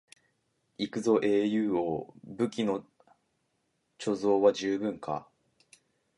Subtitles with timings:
[0.79, 2.83] 行くぞ英雄王、武器の
[3.99, 5.27] 貯蔵は十分か？